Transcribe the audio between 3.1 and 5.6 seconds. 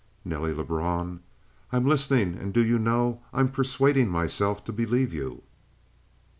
I'm persuading myself to believe you?"